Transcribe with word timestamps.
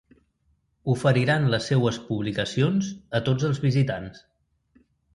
Oferiran 0.93 1.45
les 1.51 1.69
seues 1.73 2.01
publicacions 2.09 2.91
a 3.21 3.25
tots 3.31 3.49
els 3.53 3.65
visitants. 3.71 4.29